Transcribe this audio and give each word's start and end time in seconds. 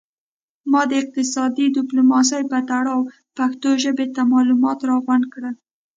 ما 0.71 0.81
د 0.89 0.91
اقتصادي 1.01 1.65
ډیپلوماسي 1.77 2.41
په 2.51 2.59
تړاو 2.69 2.99
پښتو 3.37 3.69
ژبې 3.83 4.05
ته 4.15 4.21
معلومات 4.33 4.79
را 4.87 4.95
غونډ 5.05 5.23
کړل 5.33 5.55